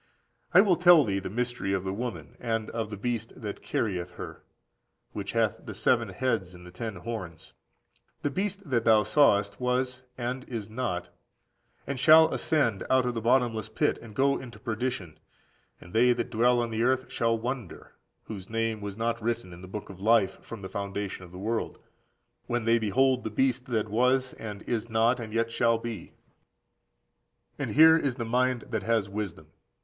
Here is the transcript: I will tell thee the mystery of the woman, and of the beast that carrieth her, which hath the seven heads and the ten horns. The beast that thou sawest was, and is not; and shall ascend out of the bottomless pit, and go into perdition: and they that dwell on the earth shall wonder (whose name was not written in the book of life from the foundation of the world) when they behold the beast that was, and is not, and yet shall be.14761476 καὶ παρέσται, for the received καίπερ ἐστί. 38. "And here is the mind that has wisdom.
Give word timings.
I 0.51 0.61
will 0.61 0.77
tell 0.77 1.03
thee 1.03 1.19
the 1.19 1.29
mystery 1.29 1.73
of 1.73 1.83
the 1.83 1.93
woman, 1.93 2.35
and 2.39 2.71
of 2.71 2.89
the 2.89 2.97
beast 2.97 3.39
that 3.39 3.61
carrieth 3.61 4.13
her, 4.13 4.41
which 5.11 5.33
hath 5.33 5.63
the 5.63 5.75
seven 5.75 6.09
heads 6.09 6.55
and 6.55 6.65
the 6.65 6.71
ten 6.71 6.95
horns. 6.95 7.53
The 8.23 8.31
beast 8.31 8.67
that 8.67 8.83
thou 8.83 9.03
sawest 9.03 9.59
was, 9.59 10.01
and 10.17 10.43
is 10.45 10.71
not; 10.71 11.09
and 11.85 11.99
shall 11.99 12.33
ascend 12.33 12.83
out 12.89 13.05
of 13.05 13.13
the 13.13 13.21
bottomless 13.21 13.69
pit, 13.69 13.99
and 14.01 14.15
go 14.15 14.39
into 14.39 14.57
perdition: 14.57 15.19
and 15.79 15.93
they 15.93 16.13
that 16.13 16.31
dwell 16.31 16.57
on 16.61 16.71
the 16.71 16.81
earth 16.81 17.11
shall 17.11 17.37
wonder 17.37 17.91
(whose 18.23 18.49
name 18.49 18.81
was 18.81 18.97
not 18.97 19.21
written 19.21 19.53
in 19.53 19.61
the 19.61 19.67
book 19.67 19.91
of 19.91 20.01
life 20.01 20.43
from 20.43 20.63
the 20.63 20.67
foundation 20.67 21.25
of 21.25 21.31
the 21.31 21.37
world) 21.37 21.77
when 22.47 22.63
they 22.63 22.79
behold 22.79 23.23
the 23.23 23.29
beast 23.29 23.67
that 23.67 23.87
was, 23.87 24.33
and 24.39 24.63
is 24.63 24.89
not, 24.89 25.19
and 25.19 25.31
yet 25.31 25.51
shall 25.51 25.77
be.14761476 25.77 25.93
καὶ 25.93 25.93
παρέσται, 25.93 26.05
for 26.09 26.09
the 26.09 26.79
received 26.81 27.57
καίπερ 27.57 27.57
ἐστί. 27.57 27.57
38. 27.57 27.59
"And 27.59 27.71
here 27.75 27.97
is 27.97 28.15
the 28.15 28.25
mind 28.25 28.61
that 28.71 28.81
has 28.83 29.07
wisdom. 29.07 29.47